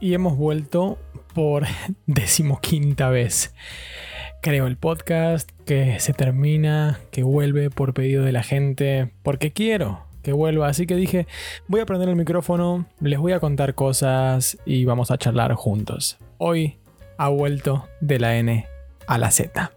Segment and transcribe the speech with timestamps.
[0.00, 0.98] y hemos vuelto
[1.34, 1.64] por
[2.06, 3.54] decimoquinta vez.
[4.42, 10.04] Creo el podcast que se termina, que vuelve por pedido de la gente, porque quiero
[10.22, 10.68] que vuelva.
[10.68, 11.26] Así que dije,
[11.68, 16.18] voy a prender el micrófono, les voy a contar cosas y vamos a charlar juntos.
[16.38, 16.78] Hoy
[17.18, 18.66] ha vuelto de la N
[19.06, 19.72] a la Z.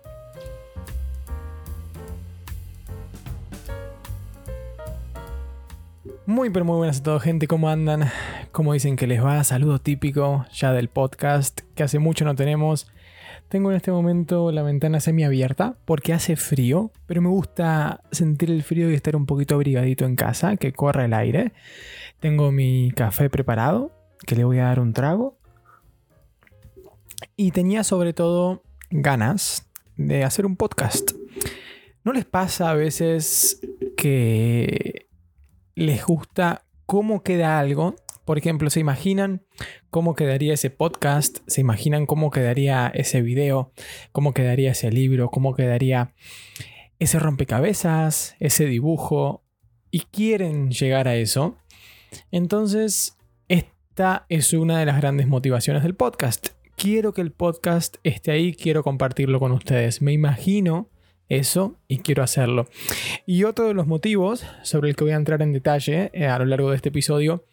[6.26, 8.10] Muy pero muy buenas a todos gente, ¿cómo andan?
[8.54, 9.44] ¿Cómo dicen que les va?
[9.44, 12.88] Saludo típico ya del podcast que hace mucho no tenemos.
[13.50, 18.64] Tengo en este momento la ventana semiabierta porque hace frío, pero me gusta sentir el
[18.64, 21.52] frío y estar un poquito abrigadito en casa, que corra el aire.
[22.22, 23.92] Tengo mi café preparado,
[24.26, 25.38] que le voy a dar un trago.
[27.36, 31.12] Y tenía sobre todo ganas de hacer un podcast.
[32.06, 33.60] ¿No les pasa a veces
[33.98, 35.10] que
[35.76, 37.96] les gusta cómo queda algo.
[38.26, 39.46] Por ejemplo, se imaginan
[39.90, 43.72] cómo quedaría ese podcast, se imaginan cómo quedaría ese video,
[44.12, 46.14] cómo quedaría ese libro, cómo quedaría
[47.00, 49.44] ese rompecabezas, ese dibujo,
[49.92, 51.58] y quieren llegar a eso.
[52.32, 53.18] Entonces,
[53.48, 56.50] esta es una de las grandes motivaciones del podcast.
[56.76, 60.02] Quiero que el podcast esté ahí, quiero compartirlo con ustedes.
[60.02, 60.90] Me imagino
[61.30, 62.68] eso y quiero hacerlo.
[63.26, 66.40] Y otro de los motivos sobre el que voy a entrar en detalle eh, a
[66.40, 67.46] lo largo de este episodio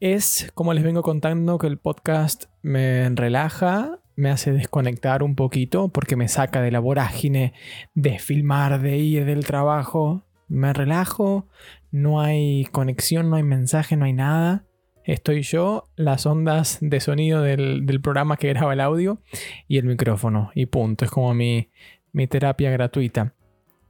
[0.00, 5.88] es, como les vengo contando, que el podcast me relaja, me hace desconectar un poquito
[5.88, 7.54] porque me saca de la vorágine
[7.94, 10.24] de filmar, de ir del trabajo.
[10.48, 11.48] Me relajo,
[11.90, 14.64] no hay conexión, no hay mensaje, no hay nada.
[15.04, 19.22] Estoy yo, las ondas de sonido del, del programa que graba el audio
[19.68, 20.50] y el micrófono.
[20.54, 21.04] Y punto.
[21.04, 21.70] Es como mi,
[22.16, 23.34] mi terapia gratuita.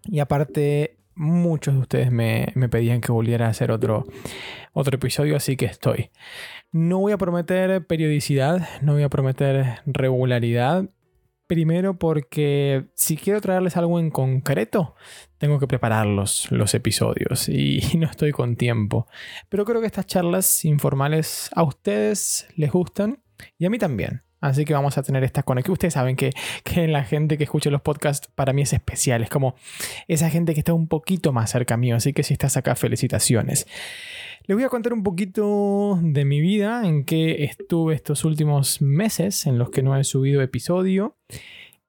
[0.03, 4.05] Y aparte, muchos de ustedes me, pedían que volviera a hacer otro,
[4.73, 6.11] otro episodio, así que estoy.
[6.73, 10.91] No voy a prometer periodicidad, no voy a prometer regularidad.
[11.47, 14.97] Primero porque si quiero traerles algo en concreto,
[15.39, 19.07] tengo que preparar los, los episodios y no estoy con tiempo.
[19.49, 23.21] Pero creo que estas charlas informales a ustedes les gustan
[23.59, 24.23] y a mí también.
[24.41, 25.73] Así que vamos a tener esta conexión.
[25.73, 26.33] Ustedes saben que,
[26.89, 29.23] la gente que escucha los podcasts para mí es especial.
[29.23, 29.57] Es como
[30.09, 31.97] esa gente que está un poquito más cerca mío.
[31.97, 33.67] Así que si estás acá, felicitaciones.
[34.45, 39.47] Les voy a contar un poquito de mi vida, en que estuve estos últimos meses
[39.47, 41.17] en los que no he subido episodio.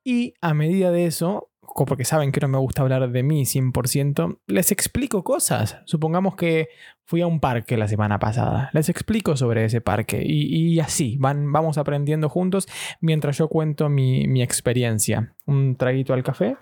[0.04, 1.52] Y a medida de eso,
[1.86, 5.80] porque saben que no me gusta hablar de mí 100%, les explico cosas.
[5.86, 6.70] Supongamos que
[7.04, 8.70] fui a un parque la semana pasada.
[8.74, 12.68] Les explico sobre ese parque y, así, van, vamos aprendiendo juntos
[13.02, 15.34] mientras yo cuento mi, experiencia.
[15.46, 16.58] Un traguito al café.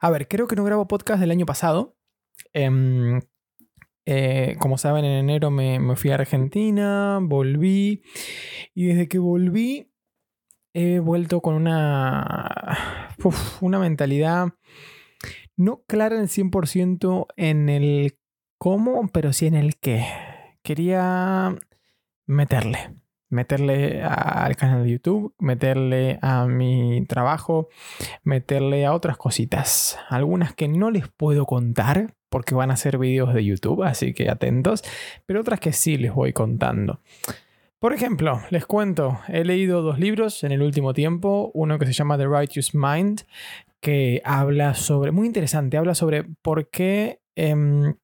[0.00, 1.96] A ver, creo que no grabo podcast del año pasado.
[2.52, 3.20] Em,
[4.04, 8.02] eh, como saben, en enero me, me fui a Argentina, volví
[8.74, 9.90] y desde que volví
[10.76, 13.08] he vuelto con una,
[13.62, 14.48] una mentalidad
[15.56, 18.18] no clara en el 100% en el
[18.58, 20.04] cómo, pero sí en el qué.
[20.62, 21.56] Quería
[22.26, 22.94] meterle,
[23.30, 27.70] meterle al canal de YouTube, meterle a mi trabajo,
[28.22, 29.98] meterle a otras cositas.
[30.10, 34.28] Algunas que no les puedo contar porque van a ser vídeos de YouTube, así que
[34.28, 34.82] atentos,
[35.24, 37.00] pero otras que sí les voy contando.
[37.78, 41.92] Por ejemplo, les cuento, he leído dos libros en el último tiempo, uno que se
[41.92, 43.22] llama The Righteous Mind,
[43.80, 47.96] que habla sobre, muy interesante, habla sobre por qué em,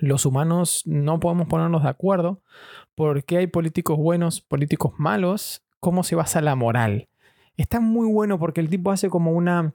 [0.00, 2.42] los humanos no podemos ponernos de acuerdo,
[2.96, 7.08] por qué hay políticos buenos, políticos malos, cómo se basa la moral.
[7.56, 9.74] Está muy bueno porque el tipo hace como una,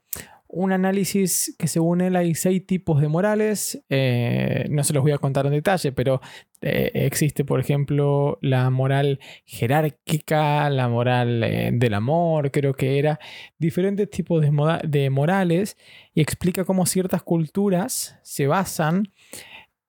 [0.52, 3.84] un análisis que según él hay seis tipos de morales.
[3.90, 6.22] Eh, no se los voy a contar en detalle, pero
[6.62, 13.20] eh, existe, por ejemplo, la moral jerárquica, la moral eh, del amor, creo que era,
[13.60, 14.52] diferentes tipos de,
[14.88, 15.78] de morales
[16.16, 19.04] y explica cómo ciertas culturas se basan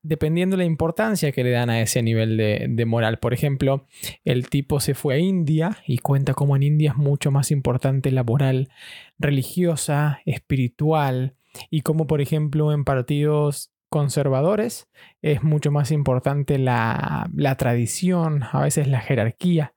[0.03, 3.19] dependiendo de la importancia que le dan a ese nivel de, moral.
[3.19, 3.87] Por ejemplo,
[4.25, 8.11] el tipo se fue a India y cuenta cómo en India es mucho más importante
[8.11, 8.71] la moral
[9.19, 11.35] religiosa, espiritual,
[11.69, 14.89] y cómo, por ejemplo, en partidos conservadores
[15.21, 19.75] es mucho más importante la, la tradición, a veces la jerarquía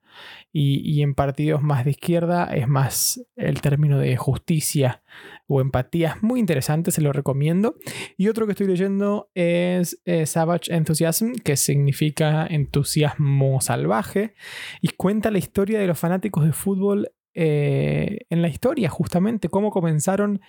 [0.51, 5.01] y, en partidos más de izquierda es más el término de justicia
[5.47, 6.17] o empatía.
[6.21, 7.75] muy interesante, se lo recomiendo.
[8.17, 14.35] Y otro que estoy leyendo es eh, Savage Enthusiasm, que significa entusiasmo salvaje,
[14.81, 19.71] y cuenta la historia de los fanáticos de fútbol eh, en la historia, justamente, cómo
[19.71, 20.41] comenzaron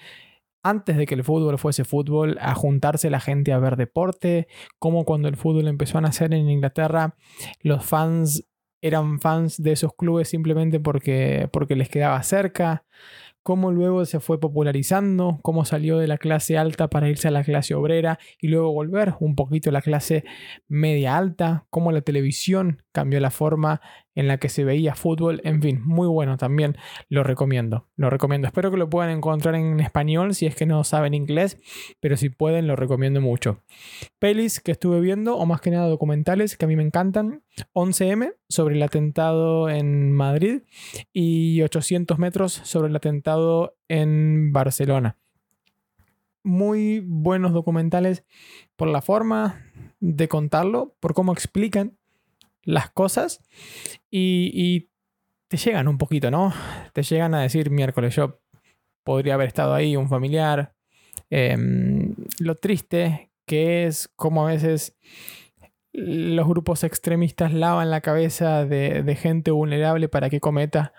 [0.65, 5.05] antes de que el fútbol fuese fútbol, a juntarse la gente a ver deporte, cómo
[5.05, 7.17] cuando el fútbol empezó a nacer en Inglaterra,
[7.61, 8.49] los fans
[8.85, 12.85] eran fans de esos clubes simplemente porque, porque les quedaba cerca,
[13.43, 17.45] cómo luego se fue popularizando, cómo salió de la clase alta para irse a la
[17.45, 20.25] clase obrera y luego volver un poquito a la clase
[20.69, 23.81] media alta, cómo la televisión cambió la forma
[24.15, 26.77] en la que se veía fútbol, en fin, muy bueno también,
[27.09, 28.47] lo recomiendo, lo recomiendo.
[28.47, 31.59] Espero que lo puedan encontrar en español si es que no saben inglés,
[32.01, 33.63] pero si pueden lo recomiendo mucho.
[34.19, 38.35] Pelis que estuve viendo, o más que nada documentales que a mí me encantan, 11M
[38.49, 40.63] sobre el atentado en Madrid
[41.13, 45.19] y 800 metros sobre el atentado en Barcelona.
[46.43, 48.25] Muy buenos documentales
[48.77, 49.63] por la forma
[50.01, 51.97] de contarlo, por cómo explican
[52.65, 53.41] las cosas
[54.11, 54.91] y,
[55.47, 56.53] te llegan un poquito, ¿no?
[56.95, 58.41] Te llegan a decir miércoles, yo
[59.05, 60.75] podría haber estado ahí, un familiar.
[61.31, 64.97] Em, lo triste que es como a veces
[65.93, 70.93] los grupos extremistas lavan la cabeza de, de, gente vulnerable para que cometa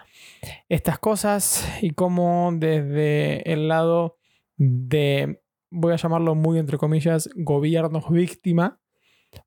[0.69, 4.17] estas cosas y como desde el lado
[4.57, 8.79] de, voy a llamarlo muy entre comillas, gobiernos víctima,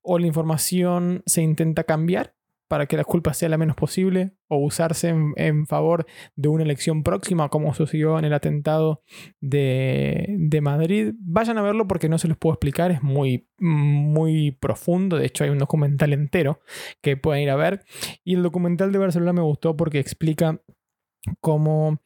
[0.03, 2.35] o la información se intenta cambiar
[2.69, 6.07] para que la culpa sea la menos posible o usarse en, favor
[6.37, 9.03] de una elección próxima como sucedió en el atentado
[9.41, 11.15] de, de, Madrid.
[11.19, 15.45] Vayan a verlo porque no se los puedo explicar, es muy, muy profundo, de hecho
[15.45, 16.61] hay un documental entero
[17.01, 17.85] que pueden ir a ver
[18.23, 20.61] y el documental de Barcelona me gustó porque explica
[21.41, 22.03] cómo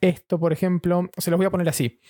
[0.00, 2.00] esto, por ejemplo, se los voy a poner así.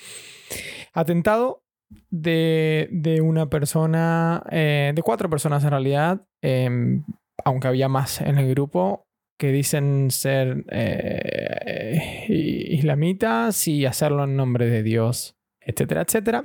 [0.93, 1.62] Atentado
[2.11, 7.05] de, una persona, eh, de cuatro personas en realidad, em,
[7.44, 9.06] aunque había más en el grupo,
[9.38, 16.44] que dicen ser eh, islamitas y hacerlo en nombre de Dios, etcétera, etcétera.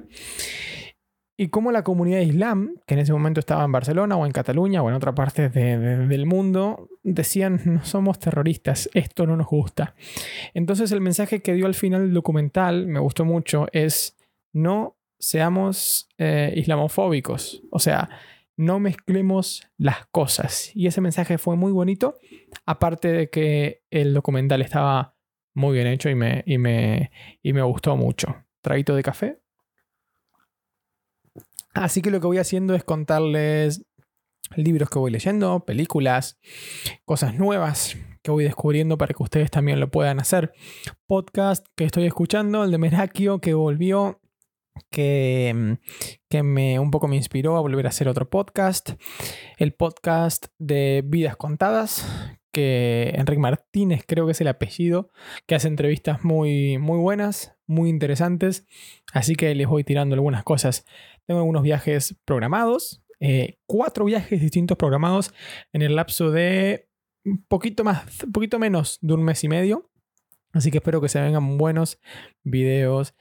[1.35, 4.83] Y como la comunidad islam, que en ese momento estaba en Barcelona o en Cataluña
[4.83, 9.95] o en otra parte del mundo, decían, no somos terroristas, esto no nos gusta.
[10.53, 14.15] Entonces el mensaje que dio al final del documental, me gustó mucho, es,
[14.53, 17.63] no seamos eh, islamofóbicos.
[17.71, 18.09] O sea,
[18.57, 20.71] no mezclemos las cosas.
[20.75, 22.17] Y ese mensaje fue muy bonito,
[22.65, 25.15] aparte de que el documental estaba
[25.53, 27.11] muy bien hecho y me, y me,
[27.41, 28.35] y me gustó mucho.
[28.61, 29.39] Traguito de café.
[31.73, 33.85] Así que lo que voy haciendo es contarles
[34.57, 36.37] libros que voy leyendo, películas,
[37.05, 40.53] cosas nuevas que voy descubriendo para que ustedes también lo puedan hacer.
[41.07, 44.21] Podcast que estoy escuchando, el de Merakio que volvió
[44.89, 45.73] que, mm,
[46.29, 48.91] que me, un poco me inspiró a volver a hacer otro podcast.
[49.57, 52.05] El podcast de Vidas Contadas,
[52.51, 55.11] que Enrique Martínez creo que es el apellido,
[55.47, 58.65] que hace entrevistas muy, muy buenas, muy interesantes.
[59.11, 60.85] Así que les voy tirando algunas cosas.
[61.25, 65.33] Tengo algunos viajes programados, eh, cuatro viajes distintos programados
[65.71, 66.89] en el lapso de
[67.47, 69.89] poquito más, poquito menos de un mes y medio.
[70.51, 71.99] Así que espero que se vengan buenos
[72.43, 73.15] videos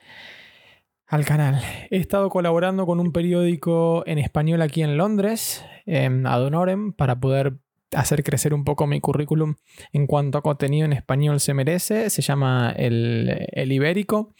[1.12, 1.62] al canal.
[1.90, 7.58] He estado colaborando con un periódico en español aquí en Londres, en Adonorem, para poder
[7.94, 9.56] hacer crecer un poco mi currículum
[9.92, 12.08] en cuanto a contenido en español se merece.
[12.08, 14.34] Se llama el, el Ibérico.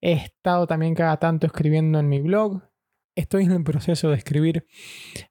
[0.00, 2.62] He estado también cada tanto escribiendo en mi blog.
[3.14, 4.66] Estoy en el proceso de escribir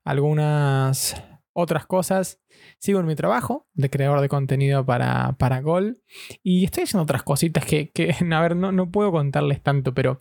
[0.03, 1.15] algunas
[1.53, 2.39] otras cosas.
[2.77, 6.03] Sigo en mi trabajo de creador de contenido para, para Gol.
[6.43, 10.19] Y estoy haciendo otras cositas que, que a ver, no, no puedo contarles tanto, pero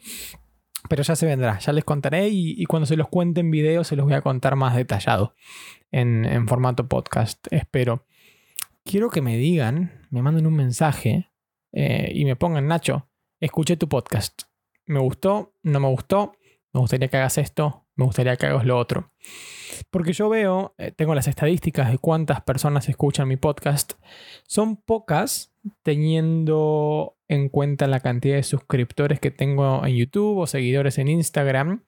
[0.89, 3.97] pero ya se vendrá, ya les contaré y, cuando se los cuente en video se
[3.97, 5.35] los voy a contar más detallado
[5.91, 8.07] en, formato podcast, espero.
[8.85, 11.31] Quiero que me digan, me manden un mensaje
[11.73, 13.09] eh, y me pongan, Nacho,
[13.41, 14.43] escuché tu podcast.
[14.87, 15.55] ¿Me gustó?
[15.63, 16.33] ¿No me gustó?
[16.73, 19.13] Me gustaría que hagas esto, me gustaría que hagas lo otro.
[19.91, 23.93] Porque yo veo, eh, tengo las estadísticas de cuántas personas escuchan mi podcast.
[24.47, 25.52] Son pocas
[25.83, 31.85] teniendo en cuenta la cantidad de suscriptores que tengo en YouTube o seguidores en Instagram.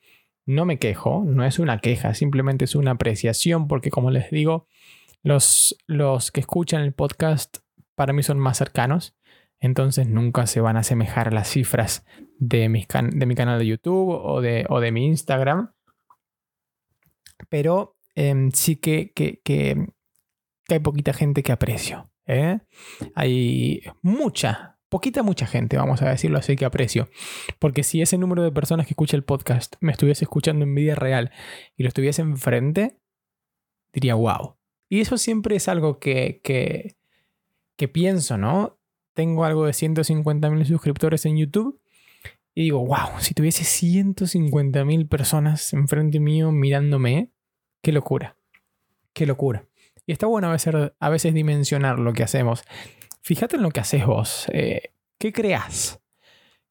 [0.47, 4.67] No me quejo, no es una queja, simplemente es una apreciación porque como les digo,
[5.23, 7.59] los, los que escuchan el podcast
[7.95, 9.17] para mí son más cercanos.
[9.61, 12.05] Entonces nunca se van a asemejar las cifras
[12.39, 15.73] de, de mi canal de YouTube o de, o de mi Instagram.
[17.49, 19.87] Pero em, sí que, que, que,
[20.69, 22.11] hay poquita gente que aprecio.
[22.27, 22.61] ¿Eh?
[23.15, 27.09] Hay mucha, poquita, mucha gente, vamos a decirlo así, que aprecio.
[27.59, 30.95] Porque si ese número de personas que escucha el podcast me estuviese escuchando en vida
[30.95, 31.33] real
[31.77, 32.99] y lo estuviese enfrente,
[33.93, 34.57] diría wow.
[34.89, 36.97] Y eso siempre es algo que, que,
[37.77, 38.79] que pienso, ¿no?
[39.15, 41.81] Tengo algo de 150.000 suscriptores en YouTube
[42.55, 47.33] y digo, wow, si tuviese 150.000 personas enfrente mío mirándome,
[47.83, 48.37] qué locura,
[49.13, 49.67] qué locura.
[50.07, 52.65] Y está bueno a veces, a veces dimensionar lo que hacemos.
[53.23, 54.47] Fíjate en lo que haces vos.
[54.53, 56.01] Eh, ¿Qué creas?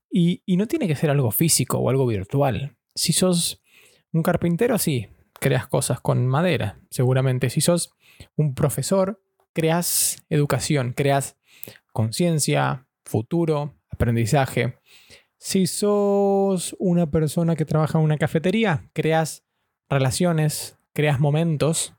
[0.10, 2.78] Y, y no tiene que ser algo físico o algo virtual.
[2.94, 3.64] Si sos
[4.12, 5.08] un carpintero, sí,
[5.40, 7.50] creas cosas con madera, seguramente.
[7.50, 7.96] Si sos
[8.36, 9.22] un profesor,
[9.54, 11.38] creas educación, creas
[11.92, 14.78] conciencia, futuro, aprendizaje.
[15.38, 19.44] Si sos una persona que trabaja en una cafetería, creas
[19.90, 21.96] relaciones, creas momentos.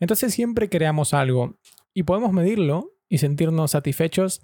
[0.00, 1.56] Entonces siempre creamos algo
[1.94, 4.42] y podemos medirlo y sentirnos satisfechos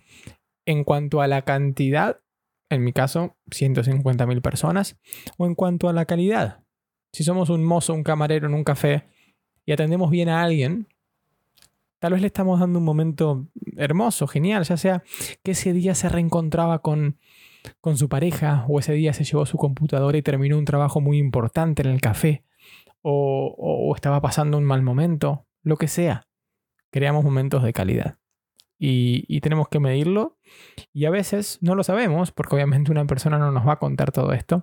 [0.66, 2.20] en cuanto a la cantidad,
[2.68, 4.98] en mi caso, 150.000 personas,
[5.38, 6.64] o en cuanto a la calidad.
[7.12, 9.04] Si somos un mozo, un camarero en un café
[9.64, 10.88] y atendemos bien a alguien,
[12.00, 13.46] tal vez le estamos dando un momento
[13.76, 15.02] hermoso, genial, ya sea
[15.42, 17.18] que ese día se reencontraba con,
[17.80, 21.18] con su pareja o ese día se llevó su computadora y terminó un trabajo muy
[21.18, 22.44] importante en el café
[23.02, 26.28] o, o estaba pasando un mal momento, lo que sea.
[26.92, 28.18] Creamos momentos de calidad.
[28.78, 30.38] Y, y, tenemos que medirlo.
[30.92, 34.12] Y a veces no lo sabemos, porque obviamente una persona no nos va a contar
[34.12, 34.62] todo esto,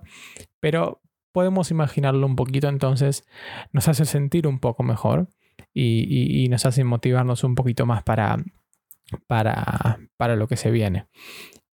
[0.60, 3.26] pero podemos imaginarlo un poquito, entonces
[3.72, 5.28] nos hace sentir un poco mejor
[5.74, 8.42] y, nos hace motivarnos un poquito más para,
[9.26, 11.06] para, para lo que se viene.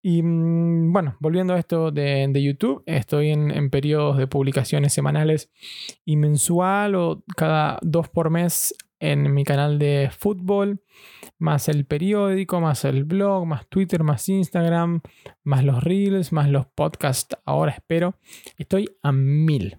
[0.03, 4.95] Y mm, bueno, volviendo a esto de, de YouTube, estoy en, en, periodos de publicaciones
[4.95, 5.51] semanales
[6.05, 10.85] y mensual o cada dos por mes en mi canal de fútbol,
[11.39, 15.01] más el periódico, más el blog, más Twitter, más Instagram,
[15.43, 17.37] más los reels, más los podcasts.
[17.47, 18.15] Ahora espero.
[18.59, 19.79] Estoy a mil.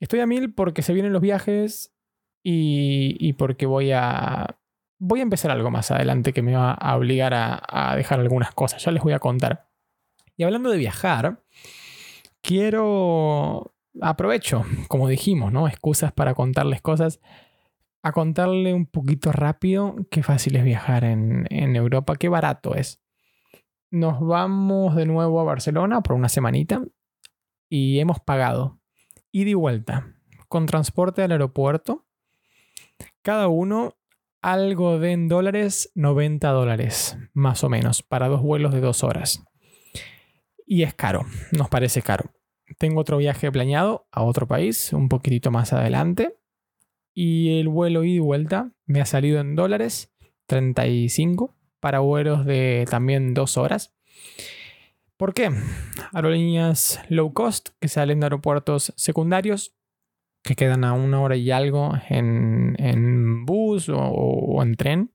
[0.00, 1.94] Estoy a mil porque se vienen los viajes
[2.42, 4.58] y, porque voy a,
[4.98, 8.52] voy a empezar algo más adelante que me va a obligar a, a dejar algunas
[8.52, 8.82] cosas.
[8.82, 9.68] Ya les voy a contar.
[10.34, 11.44] Y hablando de viajar,
[12.40, 15.68] quiero aprovecho, como dijimos, ¿no?
[15.68, 17.20] Excusas para contarles cosas
[18.02, 23.02] a contarle un poquito rápido qué fácil es viajar en, Europa, qué barato es.
[23.90, 26.82] Nos vamos de nuevo a Barcelona por una semanita
[27.68, 28.80] y hemos pagado
[29.32, 30.14] ida y vuelta
[30.48, 32.06] con transporte al aeropuerto.
[33.22, 33.96] Cada uno
[34.40, 39.44] algo de en dólares, 90 dólares más o menos para dos vuelos de dos horas.
[40.66, 42.30] Y es caro, nos parece caro.
[42.78, 46.38] Tengo otro viaje planeado a otro país un poquitito más adelante
[47.20, 50.14] y el vuelo ida y vuelta me ha salido en dólares
[50.46, 53.92] 35 para vuelos de también dos horas.
[55.16, 55.50] ¿Por qué?
[56.12, 59.74] Aerolíneas low cost que salen de aeropuertos secundarios
[60.44, 65.12] que quedan a una hora y algo en, bus o, o, en tren,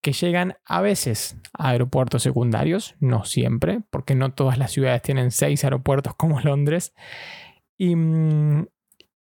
[0.00, 5.32] que llegan a veces a aeropuertos secundarios, no siempre, porque no todas las ciudades tienen
[5.32, 6.94] seis aeropuertos como Londres,
[7.76, 8.68] y, mm,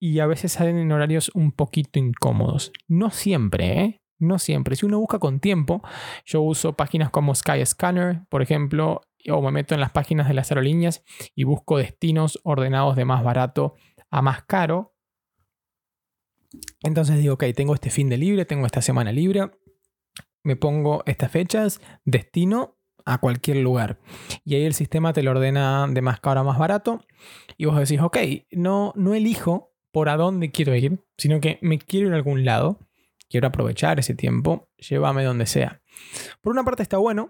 [0.02, 2.72] y a veces salen en horarios un poquito incómodos.
[2.88, 4.02] No siempre, ¿eh?
[4.18, 4.74] No siempre.
[4.74, 5.80] Si uno busca con tiempo,
[6.24, 10.50] yo uso páginas como Skyscanner, por ejemplo, o me meto en las páginas de las
[10.50, 11.04] aerolíneas
[11.36, 13.76] y busco destinos ordenados de más barato
[14.10, 14.96] a más caro.
[16.82, 19.52] Entonces digo, ok, tengo este fin de libre, tengo esta semana libre,
[20.42, 24.00] me pongo estas fechas, destino a cualquier lugar.
[24.44, 27.04] Y ahí el sistema te lo ordena de más caro a más barato.
[27.56, 28.18] Y vos decís, ok,
[28.50, 32.44] no, no elijo por a dónde quiero ir, sino que me quiero ir a algún
[32.44, 32.80] lado,
[33.28, 35.82] quiero aprovechar ese tiempo, llévame donde sea.
[36.40, 37.28] Por una parte está bueno,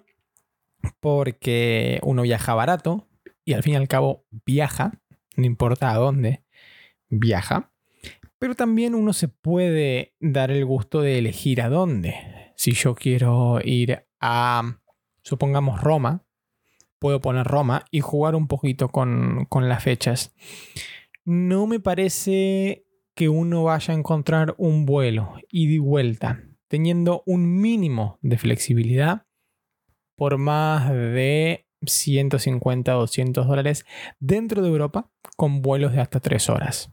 [1.01, 3.09] porque uno viaja barato
[3.45, 4.93] y al fin y al cabo viaja,
[5.37, 6.45] no importa a dónde,
[7.09, 7.73] viaja.
[8.39, 12.53] Pero también uno se puede dar el gusto de elegir a dónde.
[12.57, 14.79] Si yo quiero ir a,
[15.23, 16.25] supongamos, Roma,
[16.99, 20.35] puedo poner Roma y jugar un poquito con, con las fechas
[21.25, 27.61] no me parece que uno vaya a encontrar un vuelo y de vuelta, teniendo un
[27.61, 29.27] mínimo de flexibilidad
[30.17, 33.85] por más de 150 200 dólares
[34.19, 36.93] dentro de Europa con vuelos de hasta 3 horas.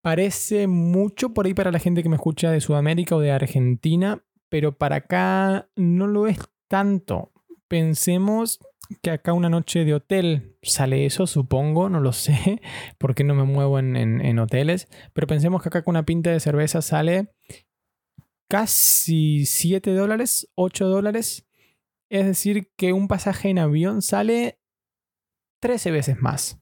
[0.00, 4.22] Parece mucho por ahí para la gente que me escucha de Sudamérica o de Argentina,
[4.48, 7.31] pero para acá no lo es tanto.
[7.72, 8.60] Pensemos
[9.00, 12.60] que acá una noche de hotel sale eso, supongo, no lo sé,
[12.98, 16.82] porque no me muevo en, hoteles, pero pensemos que acá con una pinta de cerveza
[16.82, 17.32] sale
[18.46, 21.48] casi 7 dólares, 8 dólares,
[22.10, 24.60] es decir, que un pasaje en avión sale
[25.62, 26.60] 13 veces más.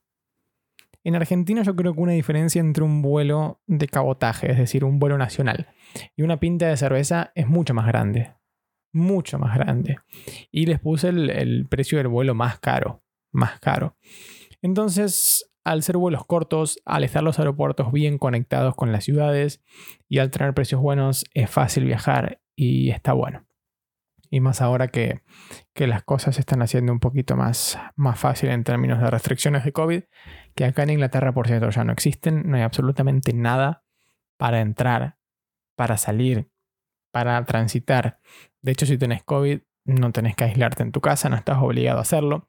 [1.02, 5.00] En Argentina yo creo que una diferencia entre un vuelo de cabotaje, es decir, un
[5.00, 5.74] vuelo nacional,
[6.14, 8.39] y una pinta de cerveza es mucho más grande
[8.92, 9.98] mucho más grande.
[10.50, 13.96] Y les puse el, precio del vuelo más caro, más caro.
[14.62, 19.62] Entonces, al ser vuelos cortos, al estar los aeropuertos bien conectados con las ciudades
[20.08, 23.46] y al tener precios buenos, es fácil viajar y está bueno.
[24.32, 25.22] Y más ahora que,
[25.74, 29.72] las cosas se están haciendo un poquito más, más fácil en términos de restricciones de
[29.72, 30.02] COVID,
[30.54, 33.82] que acá en Inglaterra, por cierto, ya no existen, no hay absolutamente nada
[34.36, 35.16] para entrar,
[35.74, 36.48] para salir,
[37.10, 38.18] para transitar.
[38.62, 41.98] De hecho, si tenés COVID, no tenés que aislarte en tu casa, no estás obligado
[41.98, 42.48] a hacerlo.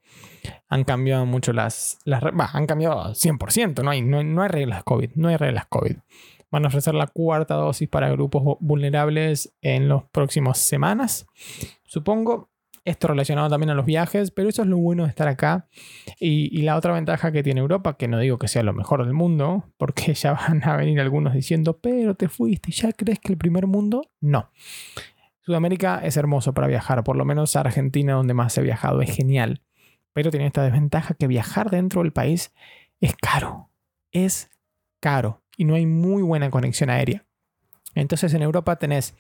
[0.68, 2.00] Han cambiado mucho las...
[2.06, 5.98] las han cambiado 100%, no hay, no, no hay reglas COVID, no hay reglas COVID.
[6.52, 11.26] Van a ofrecer la cuarta dosis para grupos vulnerables en las próximas semanas,
[11.84, 12.51] supongo.
[12.84, 15.68] Esto relacionado también a los viajes, pero eso es lo bueno de estar acá.
[16.20, 19.14] Y, la otra ventaja que tiene Europa, que no digo que sea lo mejor del
[19.14, 23.38] mundo, porque ya van a venir algunos diciendo, pero te fuiste, ¿ya crees que el
[23.38, 24.10] primer mundo?
[24.20, 24.52] No.
[25.42, 29.62] Sudamérica es hermoso para viajar, por lo menos Argentina, donde más he viajado, es genial.
[30.14, 32.54] Pero tiene esta desventaja que viajar dentro del país
[33.00, 33.70] es caro.
[34.12, 34.50] Es
[35.00, 37.26] caro y no hay muy buena conexión aérea.
[37.96, 39.16] Entonces en Europa tenés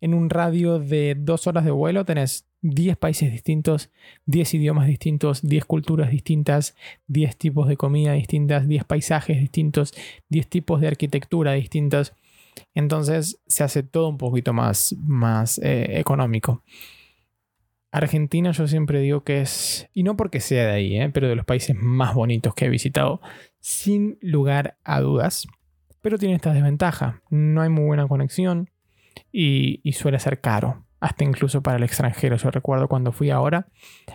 [0.00, 3.90] en un radio de dos horas de vuelo, tenés 10 países distintos,
[4.26, 6.74] 10 idiomas distintos, 10 culturas distintas,
[7.08, 9.92] 10 tipos de comida distintas, 10 paisajes distintos,
[10.28, 12.14] 10 tipos de arquitectura distintas.
[12.74, 16.62] Entonces se hace todo un poquito más, más eh, económico.
[17.94, 21.36] Argentina yo siempre digo que es, y no porque sea de ahí, eh, pero de
[21.36, 23.20] los países más bonitos que he visitado,
[23.60, 25.46] sin lugar a dudas.
[26.04, 28.68] Pero tiene esta desventaja, no hay muy buena conexión
[29.32, 32.36] y, suele ser caro, hasta incluso para el extranjero.
[32.36, 33.68] Yo recuerdo cuando fui ahora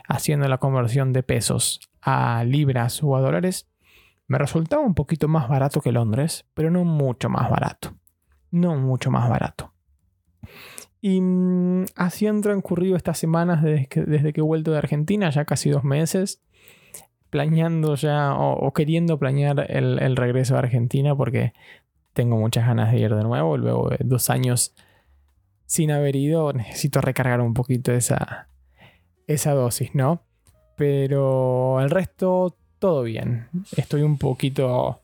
[0.08, 3.68] haciendo la conversión de pesos a libras o a dólares,
[4.28, 7.96] me resultaba un poquito más barato que Londres, pero no mucho más barato
[8.52, 9.74] no mucho más barato.
[11.02, 15.46] Y mm, así han transcurrido estas semanas desde desde que he vuelto de Argentina, ya
[15.46, 16.42] casi dos meses,
[17.30, 21.54] planeando ya o, queriendo planear el, regreso a Argentina porque
[22.14, 23.58] tengo muchas ganas de ir de nuevo.
[23.58, 24.74] Luego de dos años
[25.66, 28.48] sin haber ido, necesito recargar un poquito esa,
[29.28, 30.24] esa dosis, ¿no?
[30.76, 33.48] Pero el resto, todo bien.
[33.78, 35.02] Estoy un poquito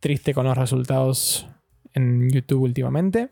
[0.00, 1.46] triste con los resultados
[1.94, 3.30] en YouTube últimamente,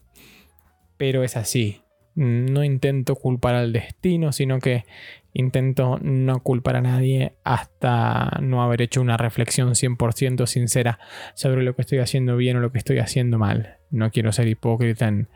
[0.96, 1.82] pero es así.
[2.14, 4.84] No intento culpar al destino, sino que
[5.32, 10.98] intento no culpar a nadie hasta no haber hecho una reflexión 100% sincera
[11.34, 13.76] sobre lo que estoy haciendo bien o lo que estoy haciendo mal.
[13.90, 15.28] No quiero ser hipócrita en,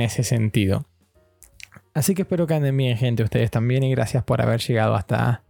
[0.00, 0.86] ese sentido.
[1.94, 5.42] Así que espero que anden bien, gente, ustedes también, y gracias por haber llegado hasta,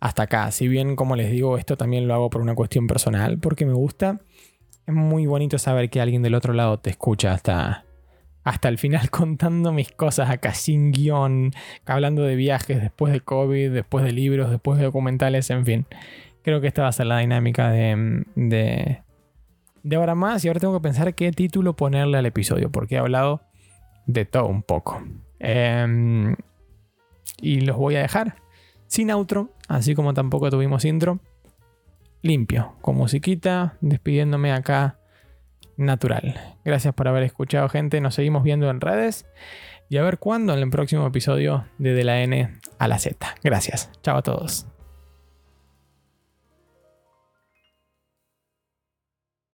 [0.00, 0.50] hasta acá.
[0.50, 3.72] Si bien, como les digo, esto también lo hago por una cuestión personal, porque me
[3.72, 4.20] gusta
[4.86, 7.84] es muy bonito saber que alguien del otro lado te escucha hasta,
[8.44, 11.52] hasta el final contando mis cosas acá sin guion,
[11.86, 15.86] hablando de viajes después de COVID, después de libros, después de documentales, en fin.
[16.42, 19.02] Creo que esta va a ser la dinámica de, de,
[19.82, 22.98] de ahora más y ahora tengo que pensar qué título ponerle al episodio, porque he
[22.98, 23.42] hablado
[24.06, 25.02] de todo un poco.
[25.38, 26.34] Em,
[27.40, 28.36] y los voy a dejar
[28.88, 31.20] sin outro, así como tampoco tuvimos intro
[32.22, 34.98] limpio, con musiquita, despidiéndome acá
[35.76, 36.56] natural.
[36.64, 38.00] Gracias por haber escuchado, gente.
[38.00, 39.26] Nos seguimos viendo en redes
[39.88, 43.34] y a ver cuándo en el próximo episodio de De la N a la Z.
[43.42, 43.90] Gracias.
[44.02, 44.71] Chao a todos.